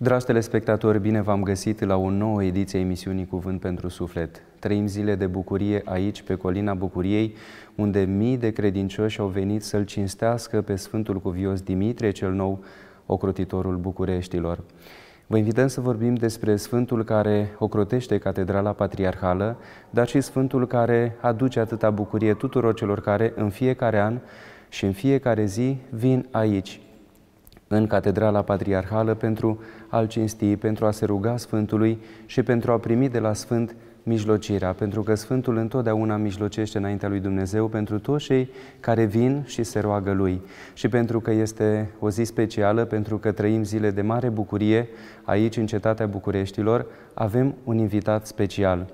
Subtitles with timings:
[0.00, 4.42] Dragi telespectatori, bine v-am găsit la o nouă ediție a emisiunii Cuvânt pentru Suflet.
[4.58, 7.34] Trăim zile de bucurie aici, pe Colina Bucuriei,
[7.74, 12.64] unde mii de credincioși au venit să-L cinstească pe Sfântul Cuvios Dimitrie cel Nou,
[13.06, 14.60] ocrotitorul Bucureștilor.
[15.26, 19.58] Vă invităm să vorbim despre Sfântul care ocrotește Catedrala Patriarhală,
[19.90, 24.18] dar și Sfântul care aduce atâta bucurie tuturor celor care în fiecare an
[24.68, 26.80] și în fiecare zi vin aici,
[27.68, 33.08] în Catedrala Patriarhală, pentru a-L cinsti, pentru a se ruga Sfântului și pentru a primi
[33.08, 38.50] de la Sfânt mijlocirea, pentru că Sfântul întotdeauna mijlocește înaintea lui Dumnezeu pentru toți cei
[38.80, 40.40] care vin și se roagă Lui.
[40.74, 44.88] Și pentru că este o zi specială, pentru că trăim zile de mare bucurie
[45.24, 48.86] aici, în Cetatea Bucureștilor, avem un invitat special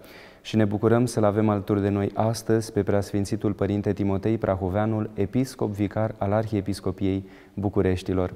[0.45, 5.71] și ne bucurăm să-L avem alături de noi astăzi pe Preasfințitul Părinte Timotei Prahoveanul, episcop
[5.71, 8.35] vicar al Arhiepiscopiei Bucureștilor.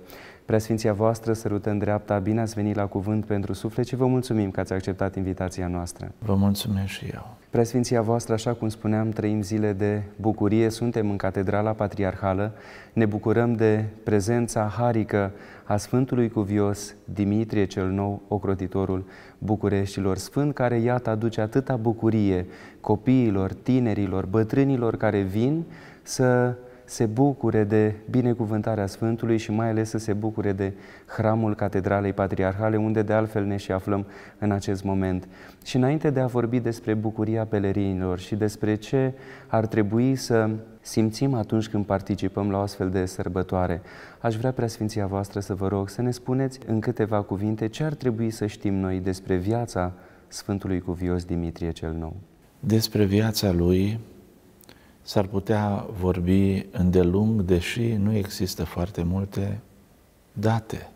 [0.48, 4.50] Preasfinția voastră, sărută în dreapta, bine ați venit la cuvânt pentru suflet și vă mulțumim
[4.50, 6.12] că ați acceptat invitația noastră.
[6.18, 7.36] Vă mulțumesc și eu.
[7.50, 12.52] Preasfinția voastră, așa cum spuneam, trăim zile de bucurie, suntem în Catedrala Patriarhală,
[12.92, 15.32] ne bucurăm de prezența harică
[15.64, 19.04] a Sfântului Cuvios Dimitrie cel Nou, ocrotitorul
[19.38, 22.46] Bucureștilor, Sfânt care, iată, aduce atâta bucurie
[22.80, 25.64] copiilor, tinerilor, bătrânilor care vin
[26.02, 26.54] să
[26.88, 30.72] se bucure de binecuvântarea Sfântului și mai ales să se bucure de
[31.06, 34.06] hramul Catedralei Patriarhale, unde de altfel ne și aflăm
[34.38, 35.28] în acest moment.
[35.64, 39.12] Și înainte de a vorbi despre bucuria pelerinilor și despre ce
[39.46, 43.82] ar trebui să simțim atunci când participăm la o astfel de sărbătoare,
[44.20, 47.94] aș vrea, Preasfinția voastră, să vă rog să ne spuneți în câteva cuvinte ce ar
[47.94, 49.92] trebui să știm noi despre viața
[50.28, 52.16] Sfântului Cuvios Dimitrie cel Nou.
[52.60, 54.00] Despre viața lui
[55.08, 59.60] s-ar putea vorbi îndelung, deși nu există foarte multe
[60.32, 60.90] date.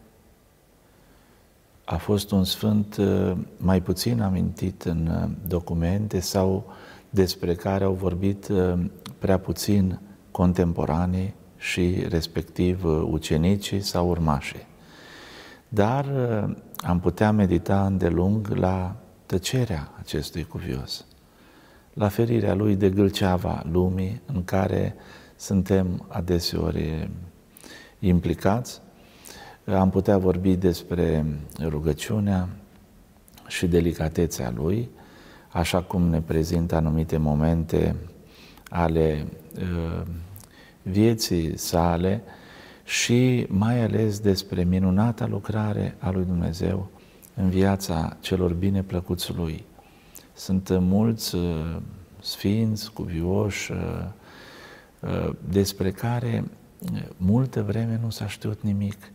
[1.84, 6.72] A fost un sfânt uh, mai puțin amintit în uh, documente sau
[7.10, 8.84] despre care au vorbit uh,
[9.18, 10.00] prea puțin
[10.30, 14.66] contemporanii și respectiv ucenicii sau urmașii.
[15.68, 16.06] Dar
[16.76, 18.96] am putea medita îndelung la
[19.26, 21.04] tăcerea acestui cuvios
[21.94, 24.94] la ferirea lui de gâlceava lumii în care
[25.36, 27.10] suntem adeseori
[27.98, 28.80] implicați.
[29.64, 31.24] Am putea vorbi despre
[31.60, 32.48] rugăciunea
[33.46, 34.90] și delicatețea lui,
[35.48, 37.96] așa cum ne prezintă anumite momente
[38.68, 39.26] ale
[39.56, 40.02] uh,
[40.82, 42.22] vieții sale
[42.84, 46.90] și mai ales despre minunata lucrare a lui Dumnezeu
[47.34, 49.64] în viața celor bine plăcuți lui.
[50.34, 51.76] Sunt mulți uh,
[52.20, 53.78] sfinți, cuvioși, uh,
[55.00, 56.44] uh, despre care
[57.16, 59.12] multă vreme nu s-a știut nimic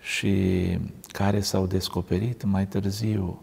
[0.00, 0.78] și
[1.12, 3.42] care s-au descoperit mai târziu,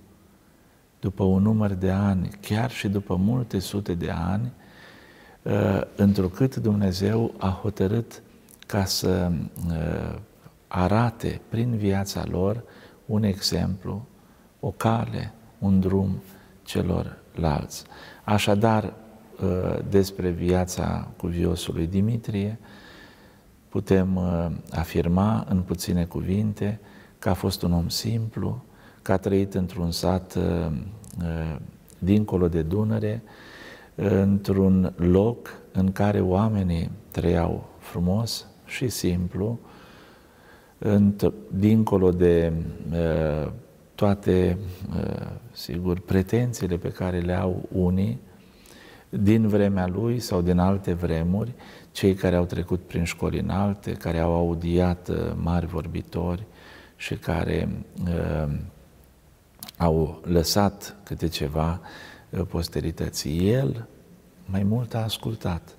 [0.99, 4.51] după un număr de ani, chiar și după multe sute de ani,
[5.95, 8.21] întrucât Dumnezeu a hotărât
[8.67, 9.31] ca să
[10.67, 12.63] arate prin viața lor
[13.05, 14.05] un exemplu,
[14.59, 16.21] o cale, un drum
[16.69, 17.83] celorlalți.
[18.23, 18.93] Așadar,
[19.43, 22.59] ă, despre viața cuviosului Dimitrie,
[23.69, 26.79] putem ă, afirma în puține cuvinte
[27.19, 28.63] că a fost un om simplu,
[29.01, 30.71] că a trăit într-un sat ă,
[31.99, 33.23] dincolo de Dunăre,
[33.95, 39.59] într-un loc în care oamenii trăiau frumos și simplu,
[41.49, 42.53] dincolo de
[43.99, 44.57] toate,
[44.95, 48.19] uh, sigur, pretențiile pe care le au unii
[49.09, 51.53] din vremea lui sau din alte vremuri,
[51.91, 56.43] cei care au trecut prin școli înalte, care au audiat uh, mari vorbitori
[56.95, 57.69] și care
[58.07, 58.49] uh,
[59.77, 61.81] au lăsat câte ceva
[62.47, 63.49] posterității.
[63.49, 63.87] El
[64.45, 65.75] mai mult a ascultat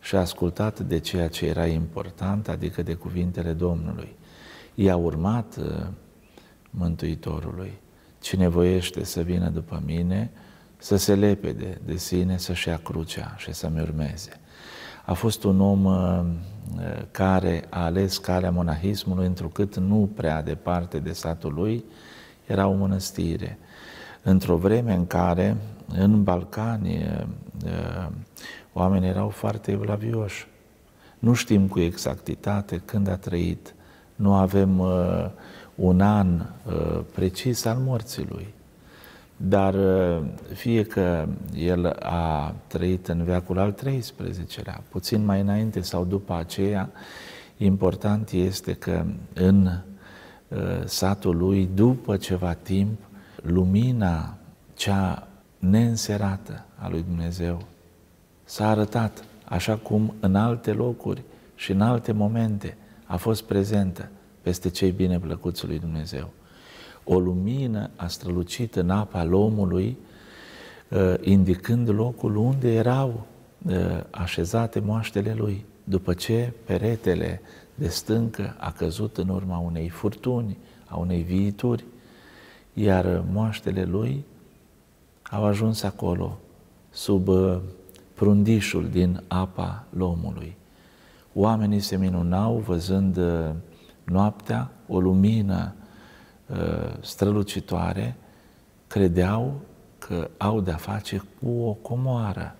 [0.00, 4.16] și a ascultat de ceea ce era important, adică de cuvintele Domnului.
[4.74, 5.58] I-a urmat
[6.76, 7.72] Mântuitorului.
[8.20, 10.30] Cine voiește să vină după mine,
[10.76, 14.40] să se lepede de sine, să-și ia crucea și să-mi urmeze.
[15.04, 16.24] A fost un om uh,
[17.10, 21.84] care a ales calea monahismului, întrucât nu prea departe de satul lui
[22.46, 23.58] era o mănăstire.
[24.22, 25.56] Într-o vreme în care,
[25.88, 27.26] în Balcani, uh,
[27.64, 28.08] uh,
[28.72, 30.46] oamenii erau foarte evlavioși.
[31.18, 33.74] Nu știm cu exactitate când a trăit,
[34.14, 34.82] nu avem
[35.74, 38.54] un an uh, precis al morții lui.
[39.36, 41.26] Dar uh, fie că
[41.56, 46.90] el a trăit în veacul al XIII-lea, puțin mai înainte sau după aceea,
[47.56, 49.04] important este că
[49.34, 49.68] în
[50.84, 52.98] satul lui, după ceva timp,
[53.42, 54.36] lumina
[54.74, 55.28] cea
[55.58, 57.62] neînserată a lui Dumnezeu
[58.44, 61.22] s-a arătat așa cum în alte locuri
[61.54, 64.08] și în alte momente a fost prezentă
[64.44, 66.30] peste cei bineplăcuți lui Dumnezeu.
[67.04, 69.96] O lumină a strălucit în apa al omului,
[70.90, 73.26] uh, indicând locul unde erau
[73.66, 73.74] uh,
[74.10, 77.40] așezate moaștele lui, după ce peretele
[77.74, 80.56] de stâncă a căzut în urma unei furtuni,
[80.86, 81.84] a unei viituri,
[82.72, 84.24] iar moaștele lui
[85.30, 86.38] au ajuns acolo,
[86.90, 87.58] sub uh,
[88.14, 90.56] prundișul din apa lomului.
[91.34, 93.50] Oamenii se minunau văzând uh,
[94.04, 95.74] noaptea o lumină
[96.46, 96.56] uh,
[97.00, 98.16] strălucitoare,
[98.86, 99.60] credeau
[99.98, 102.56] că au de-a face cu o comoară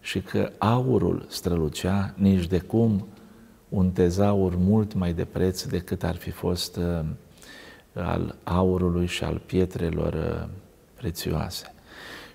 [0.00, 3.06] și că aurul strălucea nici de cum
[3.68, 7.00] un tezaur mult mai de preț decât ar fi fost uh,
[7.94, 10.48] al aurului și al pietrelor
[10.94, 11.74] prețioase.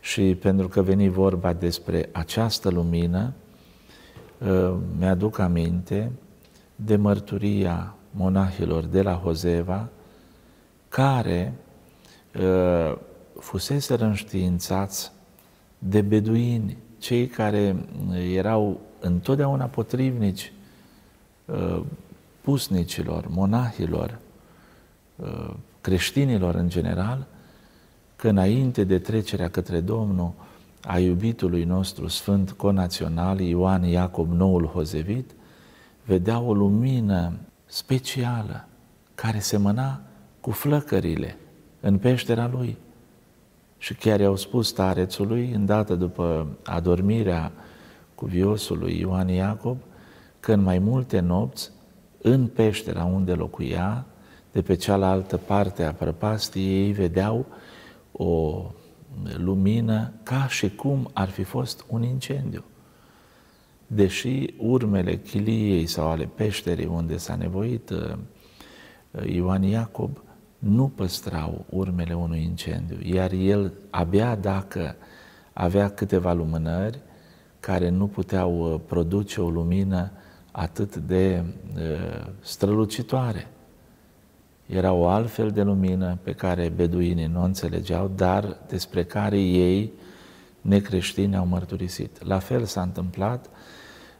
[0.01, 3.33] Și pentru că veni vorba despre această lumină,
[4.47, 6.11] ă, mi-aduc aminte
[6.75, 9.89] de mărturia monahilor de la Hozeva,
[10.89, 11.53] care
[12.41, 12.97] ă,
[13.39, 15.11] fusese înștiințați
[15.79, 17.75] de beduini, cei care
[18.33, 20.53] erau întotdeauna potrivnici
[21.49, 21.85] ă,
[22.41, 24.19] pusnicilor, monahilor,
[25.81, 27.27] creștinilor în general,
[28.15, 30.31] că înainte de trecerea către Domnul
[30.81, 35.31] a iubitului nostru Sfânt Conațional Ioan Iacob Noul Hozevit,
[36.05, 37.33] vedea o lumină
[37.67, 38.67] specială
[39.15, 40.01] care semăna
[40.41, 41.37] cu flăcările
[41.79, 42.77] în peștera lui.
[43.77, 47.51] Și chiar i-au spus starețului, îndată după adormirea
[48.15, 49.77] cuviosului Ioan Iacob,
[50.39, 51.71] că în mai multe nopți,
[52.21, 54.05] în peștera unde locuia,
[54.51, 57.45] de pe cealaltă parte a prăpastiei, ei vedeau
[58.11, 58.63] o
[59.37, 62.63] lumină ca și cum ar fi fost un incendiu.
[63.87, 68.13] Deși urmele chiliei sau ale peșterii unde s-a nevoit uh,
[69.25, 70.21] Ioan Iacob
[70.57, 74.95] nu păstrau urmele unui incendiu, iar el abia dacă
[75.53, 76.99] avea câteva lumânări
[77.59, 80.11] care nu puteau uh, produce o lumină
[80.51, 81.43] atât de
[81.75, 83.47] uh, strălucitoare.
[84.65, 89.91] Era o altfel de lumină pe care beduinii nu înțelegeau, dar despre care ei,
[90.61, 92.23] necreștini, au mărturisit.
[92.23, 93.49] La fel s-a întâmplat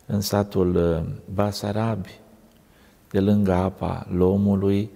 [0.07, 2.19] în satul uh, Basarabi,
[3.09, 4.89] de lângă apa Lomului,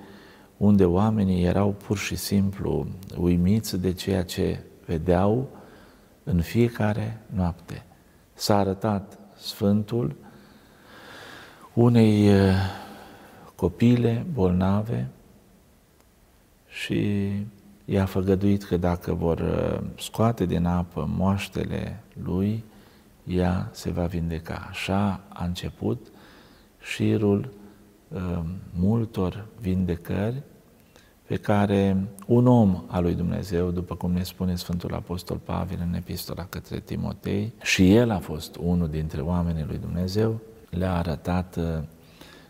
[0.57, 2.87] unde oamenii erau pur și simplu
[3.17, 5.47] uimiți de ceea ce vedeau
[6.23, 7.85] în fiecare noapte.
[8.33, 10.15] S-a arătat Sfântul
[11.73, 12.53] unei uh,
[13.55, 15.09] copile bolnave,
[16.71, 17.31] și
[17.85, 22.63] i-a făgăduit că dacă vor uh, scoate din apă moaștele lui,
[23.23, 24.67] ea se va vindeca.
[24.69, 26.07] Așa a început
[26.81, 27.53] șirul
[28.07, 28.39] uh,
[28.73, 30.41] multor vindecări
[31.27, 35.93] pe care un om al lui Dumnezeu, după cum ne spune Sfântul Apostol Pavel în
[35.93, 40.39] epistola către Timotei, și el a fost unul dintre oamenii lui Dumnezeu,
[40.69, 41.83] le-a arătat uh,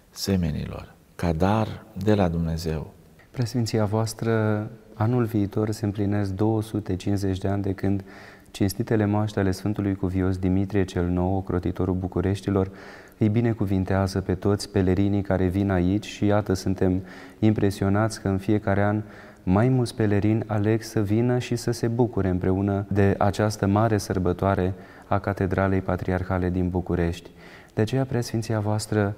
[0.10, 2.94] semenilor, ca dar de la Dumnezeu,
[3.32, 8.04] Presfinția voastră, anul viitor se împlinesc 250 de ani de când
[8.52, 12.72] cinstitele moaște ale Sfântului Cuvios Dimitrie cel Nou, ocrotitorul Bucureștilor,
[13.18, 17.02] îi binecuvintează pe toți pelerinii care vin aici și iată suntem
[17.40, 19.02] impresionați că în fiecare an
[19.44, 24.74] mai mulți pelerini aleg să vină și să se bucure împreună de această mare sărbătoare
[25.08, 27.30] a Catedralei Patriarhale din București.
[27.74, 29.16] De aceea, Presfinția voastră,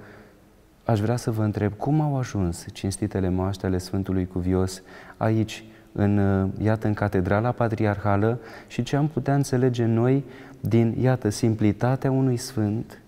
[0.86, 4.82] Aș vrea să vă întreb cum au ajuns cinstitele moaște Sfântului Cuvios
[5.18, 5.64] aici,
[5.94, 10.24] în, iată, în Catedrala Patriarhală și ce am putea înțelege noi
[10.60, 13.02] din, iată, simplitatea unui Sfânt,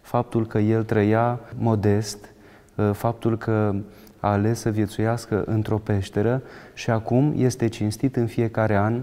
[0.00, 2.32] faptul că el trăia modest,
[2.78, 3.74] ă, faptul că
[4.20, 6.42] a ales să viețuiască într-o peșteră
[6.74, 9.00] și acum este cinstit în fiecare an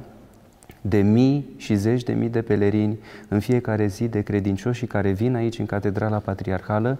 [0.81, 5.35] de mii și zeci de mii de pelerini în fiecare zi de credincioși care vin
[5.35, 6.99] aici în Catedrala Patriarhală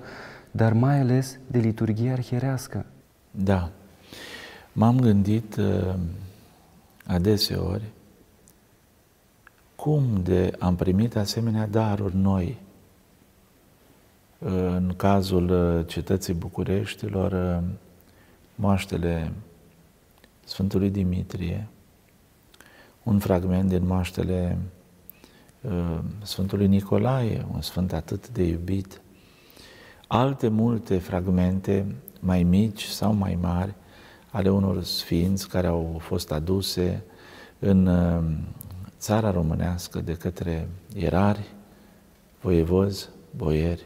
[0.55, 2.85] dar mai ales de liturghie arhierească.
[3.31, 3.71] Da.
[4.73, 5.95] M-am gândit uh,
[7.05, 7.83] adeseori
[9.75, 12.57] cum de am primit asemenea daruri noi.
[14.37, 17.63] Uh, în cazul uh, cetății Bucureștilor, uh,
[18.55, 19.31] moaștele
[20.43, 21.67] Sfântului Dimitrie,
[23.03, 24.57] un fragment din moaștele
[25.61, 29.01] uh, Sfântului Nicolae, un sfânt atât de iubit,
[30.07, 33.73] alte multe fragmente, mai mici sau mai mari,
[34.33, 37.03] ale unor sfinți care au fost aduse
[37.59, 38.23] în uh,
[38.97, 41.53] țara românească de către ierari,
[42.41, 43.85] voievozi, boieri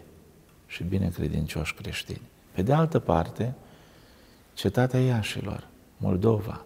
[0.68, 2.22] și binecredincioși creștini.
[2.52, 3.54] Pe de altă parte,
[4.54, 6.66] cetatea Iașilor, Moldova,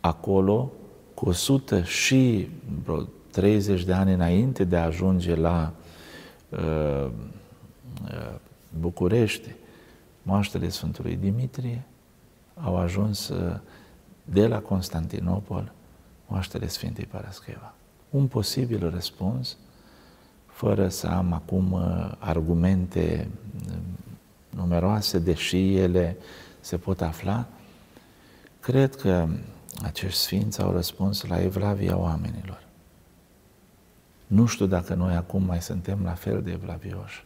[0.00, 0.72] acolo,
[1.14, 2.48] cu 100 și
[2.84, 5.72] vreo 30 de ani înainte de a ajunge la
[6.48, 7.06] uh,
[8.04, 8.34] uh,
[8.78, 9.48] București,
[10.22, 11.84] moaștele Sfântului Dimitrie,
[12.54, 13.56] au ajuns uh,
[14.24, 15.72] de la Constantinopol
[16.26, 17.74] moaștele Sfintei Parascheva.
[18.10, 19.56] Un posibil răspuns,
[20.46, 23.28] fără să am acum uh, argumente
[23.66, 23.72] uh,
[24.50, 26.16] numeroase, deși ele
[26.60, 27.46] se pot afla,
[28.60, 29.28] cred că
[29.82, 32.62] acești sfinți au răspuns la evlavia oamenilor.
[34.26, 37.24] Nu știu dacă noi acum mai suntem la fel de evlavioși.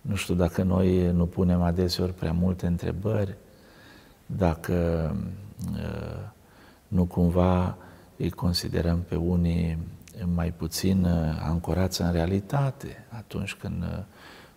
[0.00, 3.36] Nu știu dacă noi nu punem adeseori prea multe întrebări,
[4.36, 5.16] dacă
[5.72, 6.30] uh,
[6.88, 7.76] nu cumva
[8.16, 9.78] îi considerăm pe unii
[10.34, 13.98] mai puțin uh, ancorați în realitate atunci când uh,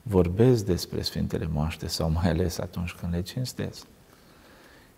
[0.01, 3.86] vorbesc despre Sfintele Moaște sau mai ales atunci când le cinstesc.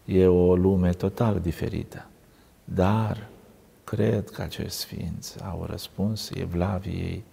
[0.05, 2.05] E o lume total diferită.
[2.63, 3.27] Dar
[3.83, 7.23] cred că acești sfinți au răspuns evlaviei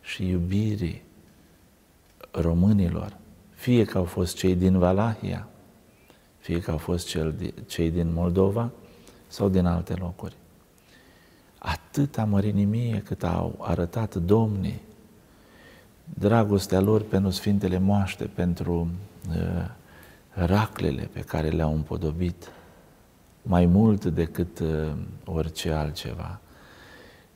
[0.00, 1.02] și iubirii
[2.30, 3.16] românilor,
[3.54, 5.48] fie că au fost cei din Valahia,
[6.48, 7.34] fie că au fost cel,
[7.66, 8.70] cei din Moldova
[9.26, 10.36] sau din alte locuri.
[11.58, 14.80] Atâta mărinimie cât au arătat domnii,
[16.04, 18.88] dragostea lor pentru Sfintele Moaște, pentru
[19.28, 19.70] uh,
[20.30, 22.50] raclele pe care le-au împodobit,
[23.42, 24.92] mai mult decât uh,
[25.24, 26.40] orice altceva.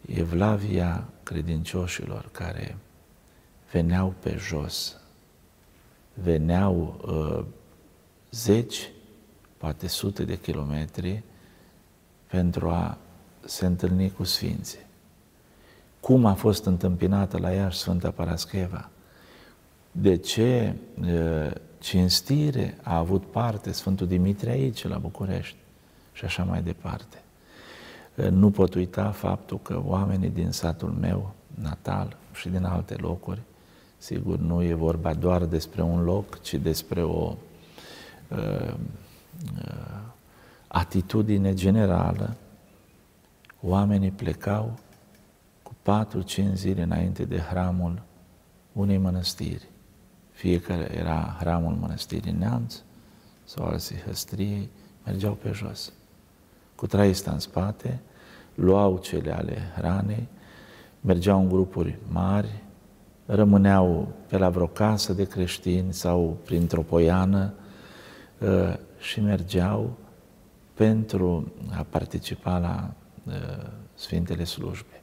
[0.06, 2.76] Evlavia credincioșilor care
[3.72, 5.00] veneau pe jos,
[6.14, 7.44] veneau uh,
[8.30, 8.90] zeci,
[9.62, 11.22] poate sute de kilometri
[12.26, 12.98] pentru a
[13.44, 14.86] se întâlni cu Sfinții.
[16.00, 18.90] Cum a fost întâmpinată la Iași Sfânta Parascheva?
[19.92, 25.56] De ce uh, cinstire a avut parte Sfântul Dimitrie aici, la București?
[26.12, 27.22] Și așa mai departe.
[28.14, 33.40] Uh, nu pot uita faptul că oamenii din satul meu natal și din alte locuri
[33.96, 37.36] Sigur, nu e vorba doar despre un loc, ci despre o
[38.28, 38.74] uh, uh,
[40.68, 42.36] atitudine generală.
[43.60, 44.78] Oamenii plecau
[45.62, 48.02] cu patru-cinci zile înainte de hramul
[48.72, 49.68] unei mănăstiri.
[50.30, 52.74] Fiecare era hramul mănăstirii Neamț
[53.44, 54.68] sau al Sihăstriei,
[55.04, 55.92] mergeau pe jos.
[56.74, 58.00] Cu traista în spate,
[58.54, 60.28] luau cele ale hranei,
[61.00, 62.62] mergeau în grupuri mari,
[63.26, 67.52] rămâneau pe la vreo casă de creștini sau printr-o poiană
[68.38, 69.96] uh, și mergeau
[70.74, 72.94] pentru a participa la
[73.26, 73.32] uh,
[73.94, 75.02] Sfintele Slujbe.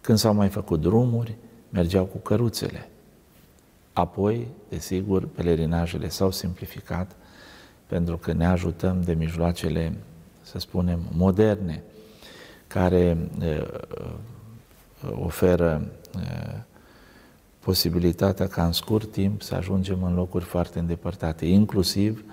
[0.00, 1.36] Când s-au mai făcut drumuri,
[1.68, 2.88] mergeau cu căruțele.
[3.92, 7.16] Apoi, desigur, pelerinajele s-au simplificat
[7.86, 9.96] pentru că ne ajutăm de mijloacele,
[10.42, 11.82] să spunem, moderne,
[12.66, 13.80] care uh,
[15.10, 16.60] oferă uh,
[17.58, 22.24] posibilitatea ca în scurt timp să ajungem în locuri foarte îndepărtate, inclusiv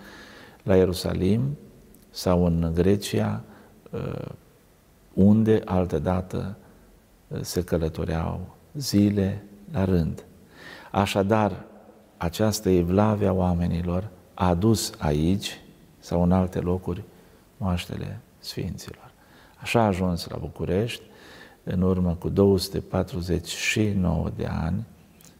[0.64, 1.58] la Ierusalim
[2.10, 3.42] sau în Grecia,
[3.92, 4.26] uh,
[5.14, 6.58] unde altădată
[7.28, 10.24] uh, se călătoreau zile la rând.
[10.92, 11.66] Așadar,
[12.18, 15.62] această evlavie a oamenilor a adus aici
[16.00, 17.04] sau în alte locuri
[17.58, 19.12] moaștele Sfinților.
[19.58, 21.02] Așa a ajuns la București,
[21.64, 24.86] în urmă cu 249 de ani,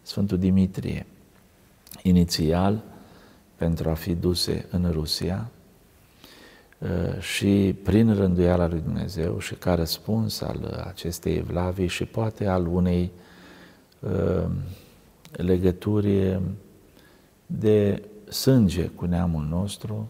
[0.02, 1.06] Sfântul Dimitrie,
[2.02, 2.84] inițial
[3.60, 5.50] pentru a fi duse în Rusia
[6.78, 12.68] uh, și prin rânduiala lui Dumnezeu și ca răspuns al acestei evlavii și poate al
[12.68, 13.12] unei
[14.00, 14.50] uh,
[15.32, 16.42] legături
[17.46, 20.10] de sânge cu neamul nostru,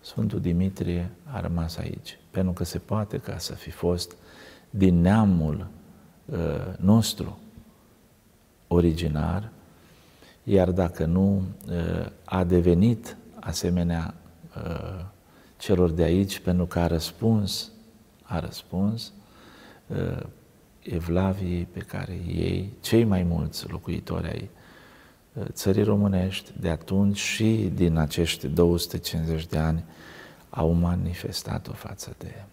[0.00, 4.16] Sfântul Dimitrie a rămas aici, pentru că se poate ca să fi fost
[4.70, 5.66] din neamul
[6.24, 6.36] uh,
[6.76, 7.38] nostru,
[8.68, 9.50] originar,
[10.48, 14.14] iar dacă nu uh, a devenit asemenea
[14.56, 15.04] uh,
[15.56, 17.70] celor de aici, pentru că a răspuns,
[18.22, 19.12] a răspuns
[19.86, 20.22] uh,
[20.82, 24.50] evlaviei pe care ei, cei mai mulți locuitori ai
[25.52, 29.84] țării românești, de atunci și din acești 250 de ani,
[30.50, 32.44] au manifestat-o față de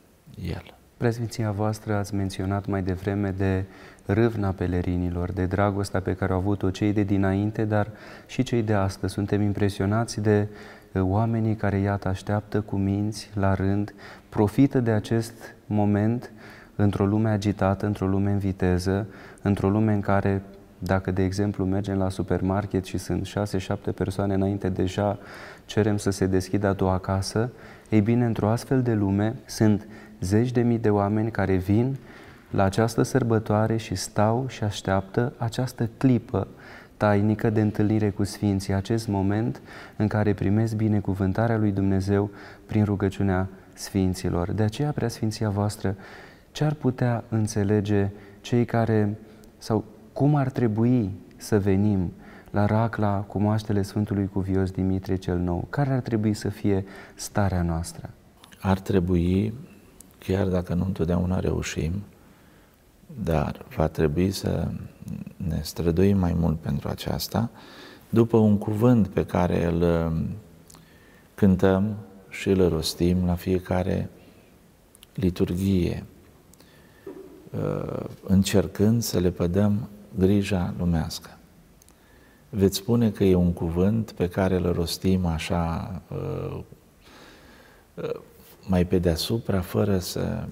[0.48, 0.74] el.
[1.04, 3.64] Preasfinția voastră ați menționat mai devreme de
[4.06, 7.88] râvna pelerinilor, de dragostea pe care au avut-o cei de dinainte, dar
[8.26, 9.14] și cei de astăzi.
[9.14, 10.48] Suntem impresionați de
[10.94, 13.94] uh, oamenii care, iată, așteaptă cu minți la rând,
[14.30, 15.34] profită de acest
[15.66, 16.32] moment
[16.76, 19.08] într-o lume agitată, într-o lume în viteză,
[19.42, 20.42] într-o lume în care,
[20.78, 25.20] dacă, de exemplu, mergem la supermarket și sunt șase-șapte persoane înainte, deja
[25.66, 27.52] cerem să se deschidă a doua casă,
[27.90, 29.88] ei bine, într-o astfel de lume sunt
[30.24, 31.98] zeci de mii de oameni care vin
[32.50, 36.48] la această sărbătoare și stau și așteaptă această clipă
[36.98, 39.62] tainică de întâlnire cu Sfinții, acest moment
[39.96, 42.30] în care primesc binecuvântarea lui Dumnezeu
[42.66, 44.52] prin rugăciunea Sfinților.
[44.52, 45.96] De aceea, Preasfinția voastră,
[46.52, 48.10] ce ar putea înțelege
[48.42, 49.18] cei care,
[49.58, 52.12] sau cum ar trebui să venim
[52.52, 55.68] la racla cu moaștele Sfântului Cuvios Dimitrie cel Nou?
[55.70, 58.10] Care ar trebui să fie starea noastră?
[58.62, 59.54] Ar trebui,
[60.26, 62.04] chiar dacă nu întotdeauna reușim,
[63.24, 64.68] dar va trebui să
[65.38, 67.50] ne străduim mai mult pentru aceasta,
[68.10, 70.28] după un cuvânt pe care îl um,
[71.36, 71.96] cântăm
[72.30, 74.10] și îl rostim la fiecare
[75.14, 76.06] liturghie,
[77.52, 81.38] uh, încercând să le pădăm grija lumească.
[82.50, 86.60] Veți spune că e un cuvânt pe care îl rostim așa uh,
[87.94, 88.20] uh,
[88.68, 90.46] mai pe deasupra, fără să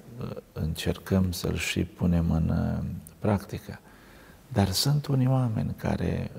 [0.52, 2.52] încercăm să-l și punem în
[3.18, 3.78] practică.
[4.48, 6.30] Dar sunt unii oameni care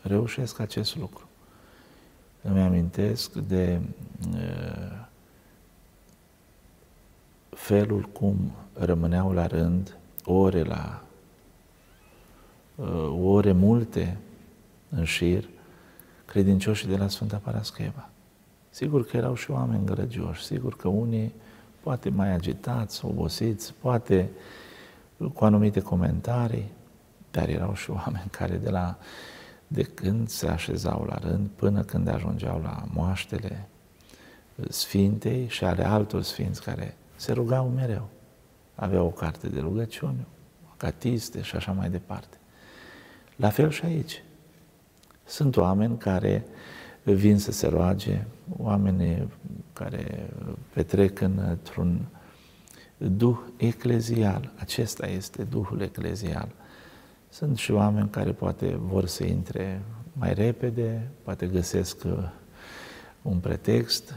[0.00, 1.28] reușesc acest lucru.
[2.42, 3.80] Îmi amintesc de
[7.50, 11.02] felul cum rămâneau la rând ore la
[12.74, 14.16] uh, ore multe
[14.88, 15.48] în șir
[16.24, 18.10] credincioșii de la Sfânta Parascheva.
[18.76, 21.34] Sigur că erau și oameni gărăgioși, sigur că unii
[21.80, 24.30] poate mai agitați, obosiți, poate
[25.34, 26.72] cu anumite comentarii,
[27.30, 28.98] dar erau și oameni care de la
[29.66, 33.68] de când se așezau la rând până când ajungeau la moaștele
[34.68, 38.08] Sfintei și ale altor sfinți care se rugau mereu.
[38.74, 40.26] Aveau o carte de rugăciune,
[40.76, 42.36] catiste și așa mai departe.
[43.36, 44.22] La fel și aici.
[45.24, 46.44] Sunt oameni care
[47.12, 48.24] vin să se roage,
[48.56, 49.28] oameni
[49.72, 50.30] care
[50.72, 52.06] petrec într-un
[52.96, 54.52] duh eclezial.
[54.56, 56.48] Acesta este duhul eclezial.
[57.28, 62.30] Sunt și oameni care poate vor să intre mai repede, poate găsesc uh,
[63.22, 64.14] un pretext,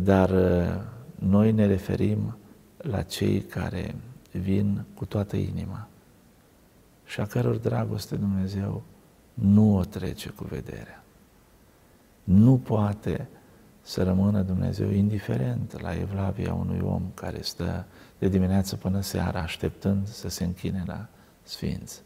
[0.00, 0.80] dar uh,
[1.14, 2.36] noi ne referim
[2.76, 3.94] la cei care
[4.30, 5.88] vin cu toată inima
[7.04, 8.82] și a căror dragoste Dumnezeu
[9.34, 11.03] nu o trece cu vederea.
[12.24, 13.28] Nu poate
[13.80, 17.84] să rămână Dumnezeu indiferent la evlavia unui om care stă
[18.18, 21.06] de dimineață până seara așteptând să se închine la
[21.42, 22.02] Sfinți.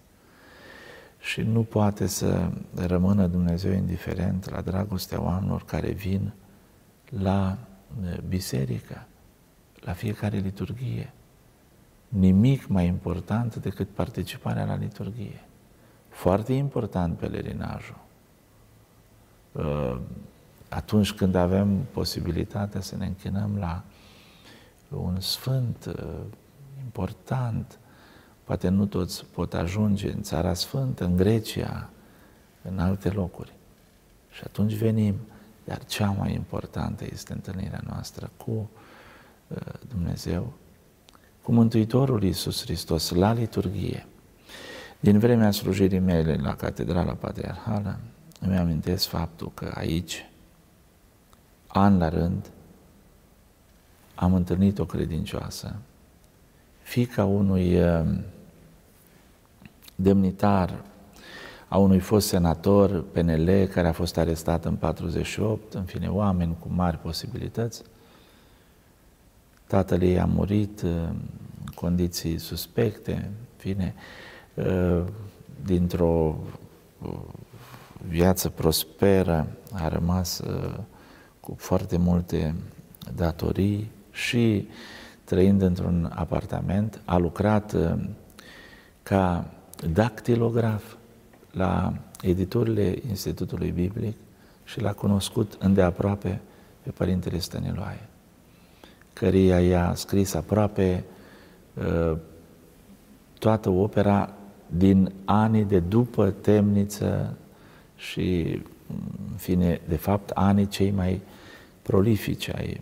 [1.18, 6.32] Și nu poate să rămână Dumnezeu indiferent la dragostea oamenilor care vin
[7.08, 7.58] la
[8.28, 9.06] biserică,
[9.80, 11.12] la fiecare liturghie.
[12.08, 15.40] Nimic mai important decât participarea la liturghie.
[16.08, 18.06] Foarte important pelerinajul.
[19.58, 19.98] Uh,
[20.68, 23.84] atunci când avem posibilitatea să ne închinăm la
[24.88, 26.20] un sfânt uh,
[26.82, 27.78] important,
[28.44, 31.90] poate nu toți pot ajunge în Țara Sfântă, în Grecia,
[32.62, 33.52] în alte locuri.
[34.30, 35.14] Și atunci venim
[35.68, 38.70] dar cea mai importantă este întâlnirea noastră cu
[39.48, 39.56] uh,
[39.88, 40.52] Dumnezeu,
[41.42, 44.06] cu Mântuitorul Iisus Hristos la liturghie.
[45.00, 47.98] Din vremea slujirii mele la Catedrala Patriarhală,
[48.40, 50.30] îmi amintesc faptul că aici,
[51.66, 52.50] an la rând,
[54.14, 55.76] am întâlnit o credincioasă,
[56.82, 58.18] fica unui uh,
[59.94, 60.84] demnitar
[61.68, 66.68] a unui fost senator PNL care a fost arestat în 48, în fine, oameni cu
[66.70, 67.82] mari posibilități.
[69.66, 73.94] Tatăl ei a murit uh, în condiții suspecte, în fine,
[74.54, 75.02] uh,
[75.64, 76.38] dintr-o
[77.02, 77.18] uh,
[78.08, 80.42] viață prosperă a rămas
[81.40, 82.54] cu foarte multe
[83.16, 84.68] datorii și
[85.24, 87.76] trăind într-un apartament, a lucrat
[89.02, 89.50] ca
[89.92, 90.94] dactilograf
[91.52, 94.16] la editurile Institutului Biblic
[94.64, 96.40] și l-a cunoscut îndeaproape
[96.82, 98.08] pe Părintele Stăniloae,
[99.12, 101.04] căreia i-a scris aproape
[101.74, 102.16] uh,
[103.38, 104.32] toată opera
[104.66, 107.36] din anii de după temniță
[107.98, 108.60] și,
[109.30, 111.20] în fine, de fapt, anii cei mai
[111.82, 112.80] prolifici ai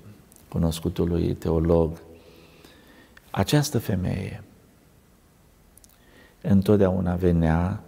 [0.48, 1.98] cunoscutului teolog,
[3.31, 4.42] această femeie
[6.40, 7.81] întotdeauna venea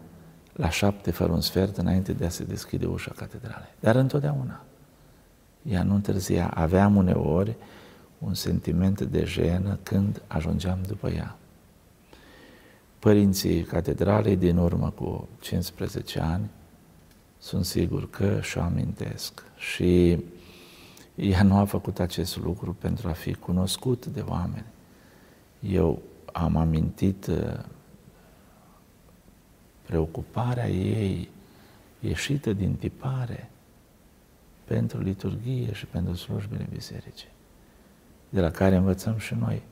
[0.53, 3.75] la șapte fără un sfert înainte de a se deschide ușa catedralei.
[3.81, 4.65] Dar întotdeauna.
[5.63, 6.51] Ea nu întârzia.
[6.55, 7.57] Aveam uneori
[8.19, 11.37] un sentiment de jenă când ajungeam după ea.
[12.99, 16.51] Părinții catedralei din urmă cu 15 ani
[17.39, 19.45] sunt sigur că și-o amintesc.
[19.57, 20.19] Și
[21.15, 24.67] ea nu a făcut acest lucru pentru a fi cunoscut de oameni.
[25.61, 27.65] Eu am amintit uh,
[29.83, 31.29] preocuparea ei
[32.01, 33.51] ieșită din tipare
[34.65, 37.29] pentru liturghie și pentru slujbele bisericii,
[38.29, 39.63] de la care învățăm și noi.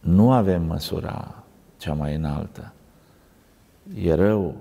[0.00, 1.44] Nu avem măsura
[1.76, 2.72] cea mai înaltă.
[3.94, 4.56] E rău,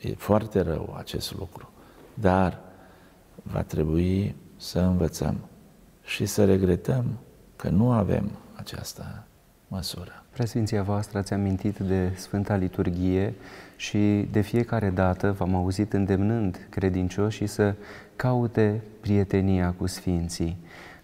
[0.00, 1.70] e foarte rău acest lucru,
[2.14, 2.58] dar
[3.42, 5.36] va trebui să învățăm
[6.04, 7.04] și să regretăm
[7.56, 9.24] că nu avem această
[9.68, 10.24] măsură.
[10.30, 13.34] Preasfinția voastră ați amintit de Sfânta Liturghie
[13.76, 17.74] și de fiecare dată v-am auzit îndemnând credincioșii să
[18.16, 20.56] caute prietenia cu Sfinții.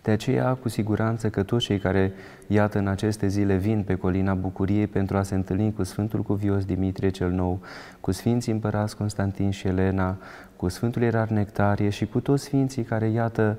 [0.04, 2.12] De aceea, cu siguranță că toți cei care,
[2.46, 6.64] iată, în aceste zile vin pe colina Bucuriei pentru a se întâlni cu Sfântul Cuvios
[6.64, 7.60] Dimitrie cel Nou,
[8.00, 10.16] cu Sfinții Împărați Constantin și Elena,
[10.56, 13.58] cu Sfântul Erar Nectarie și cu toți Sfinții care, iată,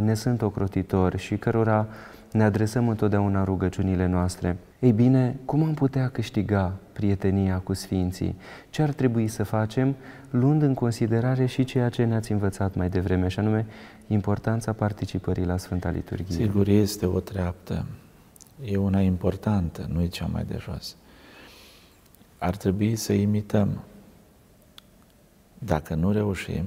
[0.00, 1.86] ne sunt ocrotitori și cărora
[2.32, 4.56] ne adresăm întotdeauna rugăciunile noastre.
[4.78, 8.36] Ei bine, cum am putea câștiga prietenia cu Sfinții?
[8.70, 9.94] Ce ar trebui să facem,
[10.30, 13.66] luând în considerare și ceea ce ne-ați învățat mai devreme, și anume
[14.06, 16.36] importanța participării la Sfânta Liturghie?
[16.36, 17.86] Sigur, este o treaptă.
[18.64, 20.96] E una importantă, nu e cea mai de jos.
[22.38, 23.80] Ar trebui să imităm.
[25.58, 26.64] Dacă nu reușim,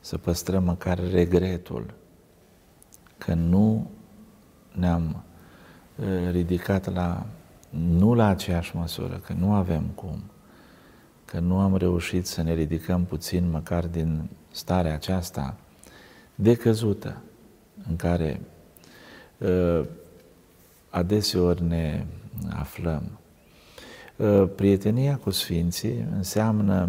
[0.00, 1.94] să păstrăm măcar regretul
[3.18, 3.90] că nu
[4.72, 5.22] ne-am
[6.30, 7.26] ridicat la,
[7.70, 10.22] nu la aceeași măsură, că nu avem cum,
[11.24, 15.56] că nu am reușit să ne ridicăm puțin măcar din starea aceasta
[16.36, 17.22] decăzută
[17.88, 18.40] în care
[19.38, 19.84] uh,
[20.90, 22.06] adeseori ne
[22.48, 23.02] aflăm.
[24.16, 26.88] Uh, prietenia cu Sfinții înseamnă,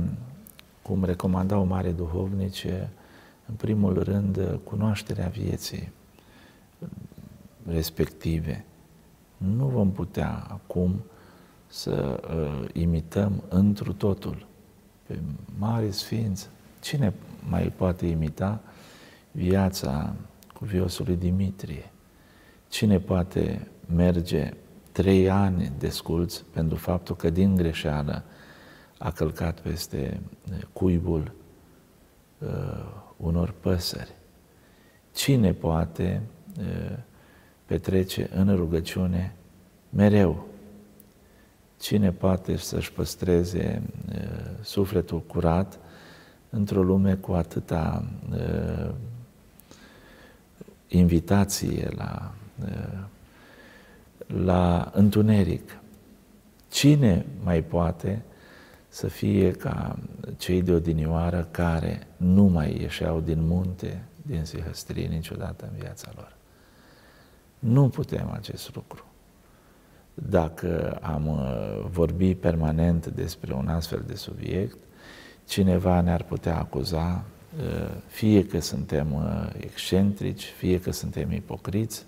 [0.81, 2.89] cum recomandau mare duhovnice,
[3.45, 5.91] în primul rând, cunoașterea vieții
[7.67, 8.65] respective.
[9.37, 11.01] Nu vom putea acum
[11.67, 14.45] să uh, imităm întru totul
[15.07, 15.19] pe
[15.57, 16.49] mari sfinți.
[16.81, 17.13] Cine
[17.49, 18.61] mai poate imita
[19.37, 20.15] viața
[20.53, 21.91] cuviosului Dimitrie?
[22.67, 24.53] Cine poate merge
[24.91, 28.23] trei ani de sculț pentru faptul că din greșeală
[28.97, 30.21] a călcat peste
[30.73, 31.31] cuibul
[32.37, 32.47] uh,
[33.17, 34.15] unor păsări?
[35.13, 36.21] Cine poate
[36.59, 36.97] uh,
[37.65, 39.35] petrece în rugăciune
[39.89, 40.47] mereu.
[41.79, 43.81] Cine poate să-și păstreze
[44.61, 45.79] sufletul curat
[46.49, 48.05] într-o lume cu atâta
[50.87, 52.31] invitație la,
[54.27, 55.77] la întuneric?
[56.69, 58.21] Cine mai poate
[58.87, 59.99] să fie ca
[60.37, 66.35] cei de odinioară care nu mai ieșeau din munte, din sihăstrie niciodată în viața lor?
[67.59, 69.05] Nu putem acest lucru.
[70.13, 74.77] Dacă am uh, vorbit permanent despre un astfel de subiect,
[75.47, 77.36] cineva ne-ar putea acuza, uh,
[78.05, 82.05] fie că suntem uh, excentrici, fie că suntem ipocriți.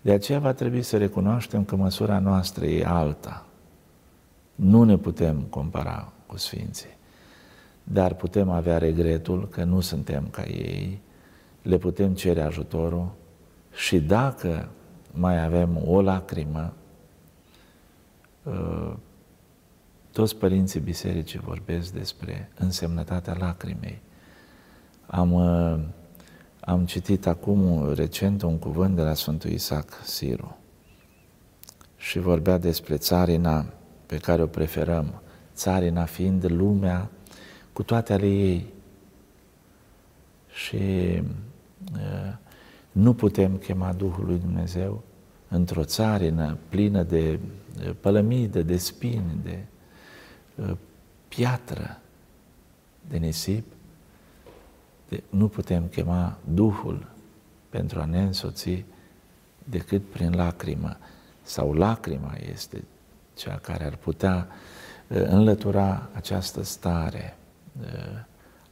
[0.00, 3.46] De aceea va trebui să recunoaștem că măsura noastră e alta.
[4.54, 6.96] Nu ne putem compara cu Sfinții,
[7.82, 11.00] dar putem avea regretul că nu suntem ca ei,
[11.62, 13.12] le putem cere ajutorul
[13.74, 14.68] și dacă
[15.12, 16.72] mai avem o lacrimă,
[18.46, 18.98] ă,
[20.12, 24.00] toți părinții bisericii vorbesc despre însemnătatea lacrimei.
[25.06, 25.80] Am, ă,
[26.60, 30.56] am citit acum recent un cuvânt de la Sfântul Isaac Siru
[31.96, 33.66] și vorbea despre țarina
[34.06, 35.22] pe care o preferăm,
[35.54, 37.10] țarina fiind lumea
[37.72, 38.72] cu toate ale ei.
[40.48, 40.76] Și
[41.94, 42.34] uh,
[42.92, 45.02] nu putem chema Duhul lui Dumnezeu
[45.48, 47.38] într-o țarină plină de
[48.00, 49.64] pălămidă, de spini, de
[51.28, 52.00] piatră,
[53.08, 53.64] de nisip.
[55.08, 57.06] De, nu putem chema Duhul
[57.68, 58.84] pentru a ne însoți
[59.64, 60.96] decât prin lacrimă.
[61.42, 62.84] Sau lacrima este
[63.34, 64.48] cea care ar putea
[65.08, 67.36] înlătura această stare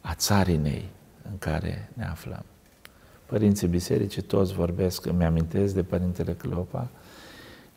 [0.01, 0.89] a țarinei
[1.31, 2.45] în care ne aflăm.
[3.27, 6.89] Părinții bisericii toți vorbesc, îmi amintesc de Părintele Cleopa,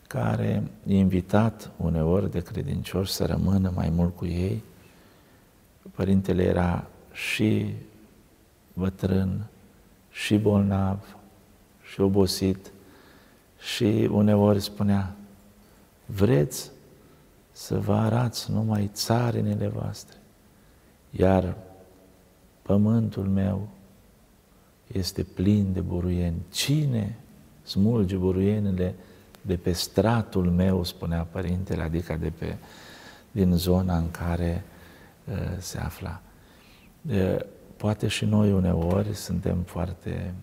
[0.08, 4.64] care e invitat uneori de credincioși să rămână mai mult cu ei.
[5.92, 7.74] Părintele era și
[8.76, 9.46] bătrân,
[10.12, 11.18] și bolnav,
[11.92, 12.72] și obosit,
[13.60, 15.16] și uneori spunea,
[16.06, 16.72] vreți
[17.52, 20.18] să vă arați numai țarinele voastre,
[21.10, 21.56] iar
[22.62, 23.68] pământul meu
[24.92, 26.42] este plin de buruieni.
[26.52, 27.18] Cine
[27.64, 28.96] smulge buruienile
[29.42, 32.58] de pe stratul meu, spunea părintele, adică de pe,
[33.32, 34.64] din zona în care
[35.30, 36.22] uh, se afla.
[37.10, 37.38] Uh,
[37.78, 40.34] poate și noi uneori suntem foarte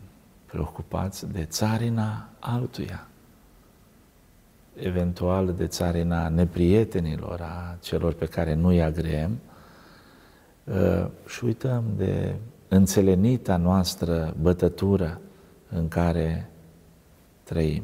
[0.47, 3.07] preocupați de țarina altuia,
[4.75, 9.39] eventual de țarina neprietenilor, a celor pe care nu-i agreem,
[10.65, 12.35] uh, și uităm de
[12.69, 15.21] înțelenita noastră bătătură
[15.69, 16.51] în care
[17.43, 17.83] trăim.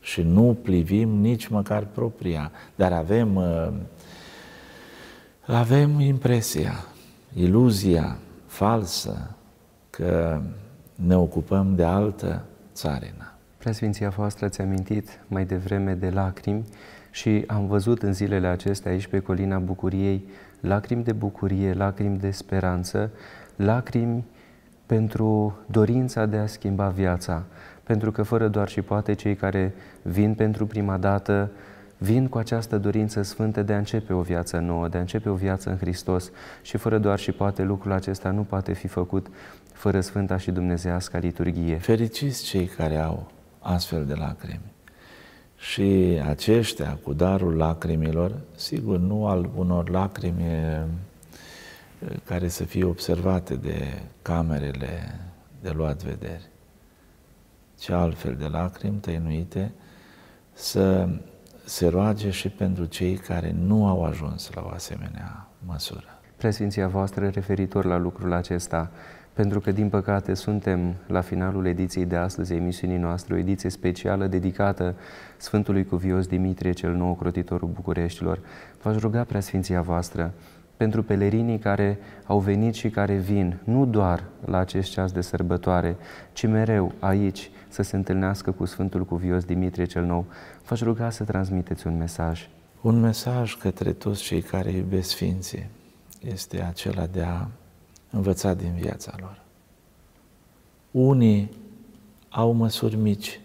[0.00, 3.72] Și nu plivim nici măcar propria, dar avem, uh,
[5.46, 6.86] avem impresia,
[7.34, 8.16] iluzia
[8.46, 9.30] falsă
[9.90, 10.40] că
[10.94, 12.44] ne ocupăm de altă
[12.74, 13.32] țarină.
[13.58, 16.64] Preasfinția voastră ți-a amintit mai devreme de lacrimi
[17.10, 20.24] și am văzut în zilele acestea aici pe colina Bucuriei
[20.64, 23.10] lacrimi de bucurie, lacrimi de speranță,
[23.56, 24.24] lacrimi
[24.86, 27.42] pentru dorința de a schimba viața,
[27.82, 31.50] pentru că fără doar și poate cei care vin pentru prima dată
[32.04, 35.34] vin cu această dorință sfântă de a începe o viață nouă, de a începe o
[35.34, 36.30] viață în Hristos
[36.62, 39.26] și fără doar și poate lucrul acesta nu poate fi făcut
[39.72, 41.76] fără Sfânta și Dumnezească liturghie.
[41.76, 44.72] Fericiți cei care au astfel de lacrimi.
[45.56, 50.44] Și aceștia, cu darul lacrimilor, sigur, nu al unor lacrimi
[52.24, 55.20] care să fie observate de camerele
[55.60, 56.48] de luat vederi,
[57.78, 59.72] ci altfel de lacrimi tăinuite,
[60.52, 61.08] să
[61.64, 66.18] se roage și pentru cei care nu au ajuns la o asemenea măsură.
[66.36, 68.90] Preasfinția voastră referitor la lucrul acesta,
[69.32, 73.70] pentru că, din păcate, suntem la finalul ediției de astăzi a emisiunii noastre, o ediție
[73.70, 74.94] specială dedicată
[75.36, 78.40] Sfântului Cuvios Dimitrie, cel nou crotitorul Bucureștilor.
[78.82, 80.32] V-aș ruga, Preasfinția voastră,
[80.76, 85.96] pentru pelerinii care au venit și care vin, nu doar la acest ceas de sărbătoare,
[86.32, 90.26] ci mereu aici să se întâlnească cu Sfântul Cuvios Dimitrie cel Nou.
[90.66, 92.48] V-aș ruga să transmiteți un mesaj.
[92.80, 95.66] Un mesaj către toți cei care iubesc Sfinții
[96.28, 97.46] este acela de a
[98.10, 99.42] învăța din viața lor.
[100.90, 101.50] Unii
[102.28, 103.40] au măsuri mici,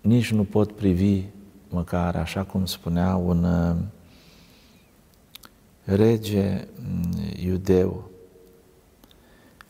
[0.00, 1.22] nici nu pot privi
[1.68, 3.76] măcar, așa cum spunea un uh,
[5.84, 7.12] rege mm,
[7.44, 8.10] iudeu,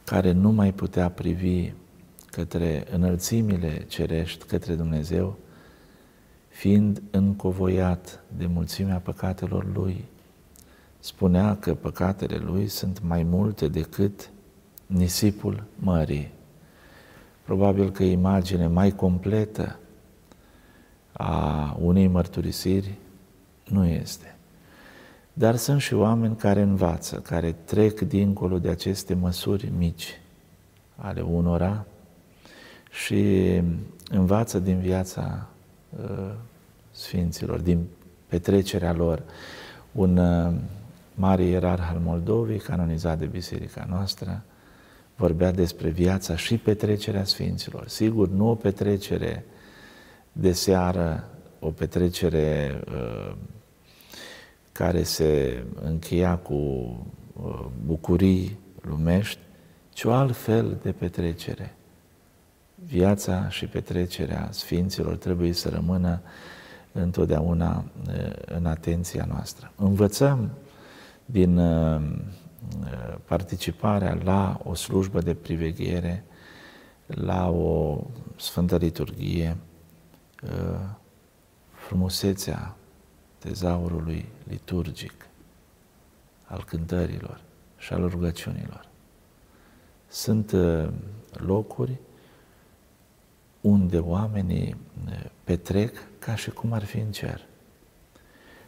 [0.05, 1.72] care nu mai putea privi
[2.27, 5.37] către înălțimile cerești, către Dumnezeu,
[6.48, 10.05] fiind încovoiat de mulțimea păcatelor lui,
[10.98, 14.31] spunea că păcatele lui sunt mai multe decât
[14.87, 16.33] nisipul mării.
[17.42, 19.79] Probabil că imagine mai completă
[21.12, 22.98] a unei mărturisiri
[23.64, 24.34] nu este.
[25.37, 30.20] Dar sunt și oameni care învață, care trec dincolo de aceste măsuri mici
[30.97, 31.87] ale unora
[32.90, 33.62] și
[34.11, 35.49] învață din viața
[36.03, 36.31] uh,
[36.90, 37.85] Sfinților, din
[38.27, 39.23] petrecerea lor.
[39.92, 40.53] Un uh,
[41.14, 44.42] mare ierarh al Moldovei, canonizat de biserica noastră,
[45.16, 47.88] vorbea despre viața și petrecerea Sfinților.
[47.88, 49.44] Sigur, nu o petrecere
[50.33, 51.25] de seară,
[51.61, 53.35] o petrecere uh,
[54.75, 59.39] care se încheia cu uh, bucurii lumești,
[59.93, 61.75] ci o alt fel de petrecere.
[62.75, 66.21] Viața și petrecerea Sfinților trebuie să rămână
[66.93, 69.73] întotdeauna uh, în atenția noastră.
[69.77, 70.51] Învățăm
[71.25, 72.03] din uh,
[73.25, 76.25] participarea la o slujbă de priveghere,
[77.07, 78.01] la o
[78.37, 79.57] Sfântă Liturghie,
[81.71, 82.77] frumusețea
[83.45, 85.27] tezaurului liturgic
[86.45, 87.41] al cântărilor
[87.79, 88.89] și al rugăciunilor.
[90.09, 90.89] Sunt uh,
[91.33, 91.97] locuri
[93.61, 94.77] unde oamenii
[95.07, 97.41] uh, petrec ca și cum ar fi în cer.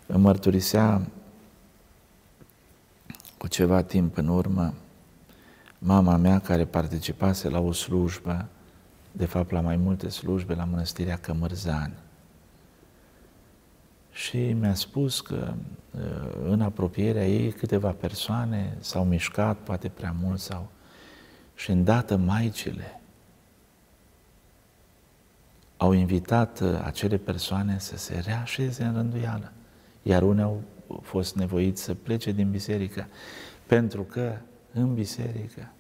[0.07, 1.07] Îmi mărturisea
[3.39, 4.75] cu ceva timp în urmă
[5.79, 8.47] mama mea care participase la o slujbă,
[9.13, 12.05] de fapt la mai multe slujbe la mănăstirea Cămărzani
[14.17, 15.55] și mi-a spus că
[15.91, 16.01] uh,
[16.45, 20.71] în apropierea ei câteva persoane s-au mișcat, poate prea mult sau
[21.55, 23.01] și îndată maicile
[25.77, 29.53] au invitat uh, acele persoane să se reașeze în rânduială,
[30.03, 30.63] iar unii au
[31.03, 33.07] fost nevoiți să plece din biserică,
[33.67, 34.37] pentru că
[34.73, 35.71] în biserică,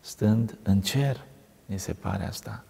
[0.00, 1.24] stând în cer,
[1.66, 2.64] ni se pare asta,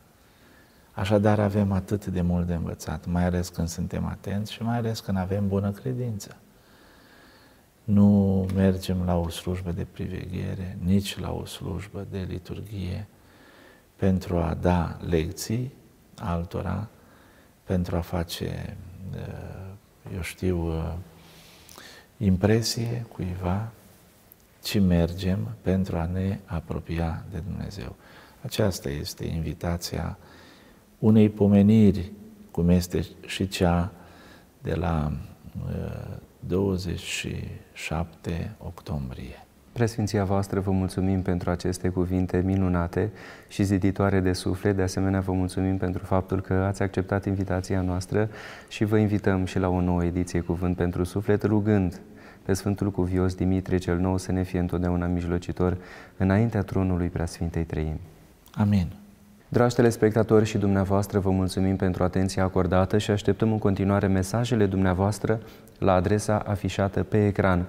[0.94, 5.00] Așadar avem atât de mult de învățat, mai ales când suntem atenți și mai ales
[5.00, 6.36] când avem bună credință.
[7.84, 13.06] Nu mergem la o slujbă de priveghere, nici la o slujbă de liturghie
[13.96, 15.72] pentru a da lecții
[16.18, 16.88] altora,
[17.64, 18.76] pentru a face,
[20.14, 20.72] eu știu,
[22.16, 23.70] impresie cuiva,
[24.62, 27.96] ci mergem pentru a ne apropia de Dumnezeu.
[28.42, 30.18] Aceasta este invitația
[31.04, 32.12] unei pomeniri,
[32.50, 33.92] cum este și cea
[34.62, 35.12] de la
[36.38, 39.46] 27 uh, octombrie.
[39.72, 43.10] Presfinția voastră, vă mulțumim pentru aceste cuvinte minunate
[43.48, 44.76] și ziditoare de suflet.
[44.76, 48.30] De asemenea, vă mulțumim pentru faptul că ați acceptat invitația noastră
[48.68, 52.00] și vă invităm și la o nouă ediție Cuvânt pentru Suflet, rugând
[52.42, 55.76] pe Sfântul Cuvios Dimitrie cel Nou să ne fie întotdeauna mijlocitor
[56.16, 58.00] înaintea tronului Preasfintei Trăimi.
[58.52, 59.03] Amin.
[59.54, 65.40] Dragi telespectatori și dumneavoastră, vă mulțumim pentru atenția acordată și așteptăm în continuare mesajele dumneavoastră
[65.78, 67.66] la adresa afișată pe ecran.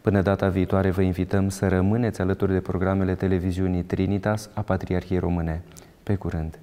[0.00, 5.62] Până data viitoare vă invităm să rămâneți alături de programele televiziunii Trinitas a Patriarhiei Române.
[6.02, 6.58] Pe curând!